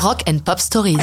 [0.00, 0.96] Rock and Pop Stories.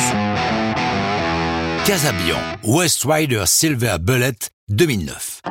[1.86, 4.32] Casabian, West Rider Silver Bullet,
[4.70, 5.42] 2009.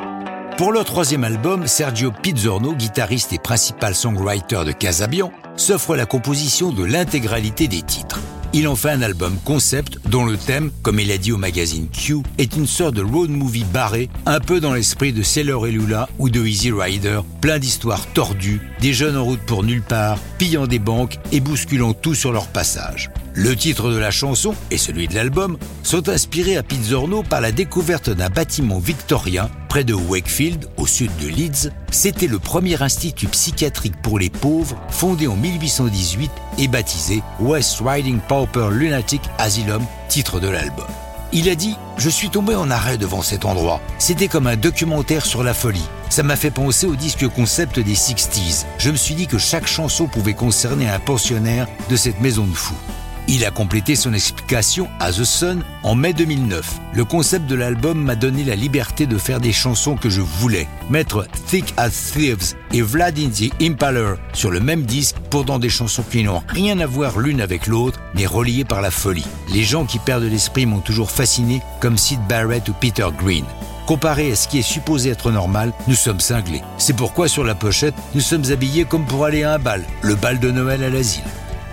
[0.57, 6.71] Pour leur troisième album, Sergio Pizzorno, guitariste et principal songwriter de Casabian, s'offre la composition
[6.71, 8.19] de l'intégralité des titres.
[8.57, 11.89] Il en fait un album concept dont le thème, comme il a dit au magazine
[11.89, 15.71] Q, est une sorte de road movie barré, un peu dans l'esprit de Sailor et
[15.71, 20.19] Lula ou de Easy Rider, plein d'histoires tordues, des jeunes en route pour nulle part,
[20.37, 23.11] pillant des banques et bousculant tout sur leur passage.
[23.33, 27.51] Le titre de la chanson et celui de l'album sont inspirés à Pizzorno par la
[27.51, 31.69] découverte d'un bâtiment victorien près de Wakefield, au sud de Leeds.
[31.91, 38.21] C'était le premier institut psychiatrique pour les pauvres fondé en 1818 et baptisé West Riding
[38.21, 40.85] Pauper Lunatic Asylum, titre de l'album.
[41.33, 43.81] Il a dit Je suis tombé en arrêt devant cet endroit.
[43.99, 45.89] C'était comme un documentaire sur la folie.
[46.09, 48.63] Ça m'a fait penser au disque concept des 60s.
[48.77, 52.53] Je me suis dit que chaque chanson pouvait concerner un pensionnaire de cette maison de
[52.53, 52.79] fous.
[53.27, 56.79] Il a complété son explication à The Sun en mai 2009.
[56.93, 60.67] Le concept de l'album m'a donné la liberté de faire des chansons que je voulais.
[60.91, 66.03] Mettre Thick as Thieves et Vlad the Impaler sur le même disque, pourtant des chansons
[66.03, 69.25] qui n'ont rien à voir l'une avec l'autre, mais reliées par la folie.
[69.51, 73.45] Les gens qui perdent l'esprit m'ont toujours fasciné, comme Sid Barrett ou Peter Green.
[73.87, 76.61] Comparé à ce qui est supposé être normal, nous sommes cinglés.
[76.77, 80.15] C'est pourquoi sur la pochette, nous sommes habillés comme pour aller à un bal, le
[80.15, 81.23] bal de Noël à l'asile.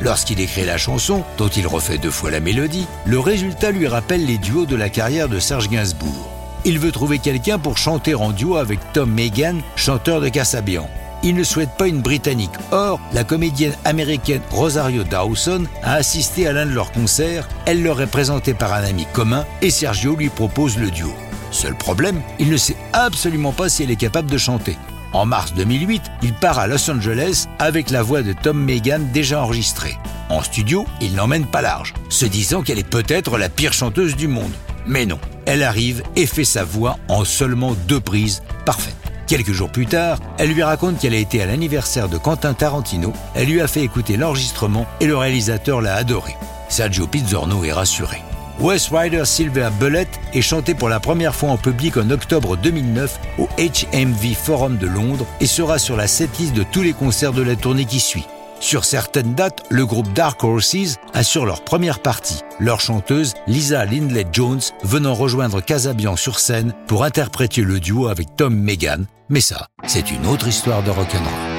[0.02, 4.26] Lorsqu'il écrit la chanson, dont il refait deux fois la mélodie, le résultat lui rappelle
[4.26, 6.28] les duos de la carrière de Serge Gainsbourg.
[6.64, 10.90] Il veut trouver quelqu'un pour chanter en duo avec Tom Megan, chanteur de Cassabian.
[11.22, 12.50] Il ne souhaite pas une Britannique.
[12.72, 18.00] Or, la comédienne américaine Rosario Dawson a assisté à l'un de leurs concerts, elle leur
[18.00, 21.14] est présentée par un ami commun et Sergio lui propose le duo.
[21.52, 24.76] Seul problème, il ne sait absolument pas si elle est capable de chanter.
[25.12, 29.42] En mars 2008, il part à Los Angeles avec la voix de Tom Megan déjà
[29.42, 29.96] enregistrée.
[30.30, 34.28] En studio, il n'emmène pas large, se disant qu'elle est peut-être la pire chanteuse du
[34.28, 34.52] monde.
[34.86, 38.96] Mais non, elle arrive et fait sa voix en seulement deux prises, parfaite.
[39.26, 43.12] Quelques jours plus tard, elle lui raconte qu'elle a été à l'anniversaire de Quentin Tarantino,
[43.34, 46.34] elle lui a fait écouter l'enregistrement et le réalisateur l'a adoré.
[46.68, 48.22] Sergio Pizzorno est rassuré.
[48.60, 53.18] West Rider Silver Bullet est chanté pour la première fois en public en octobre 2009
[53.38, 57.42] au HMV Forum de Londres et sera sur la setlist de tous les concerts de
[57.42, 58.26] la tournée qui suit.
[58.60, 64.24] Sur certaines dates, le groupe Dark Horses assure leur première partie, leur chanteuse Lisa Lindley
[64.32, 69.06] Jones venant rejoindre Casabian sur scène pour interpréter le duo avec Tom Megan.
[69.28, 71.51] Mais ça, c'est une autre histoire de rock'n'roll.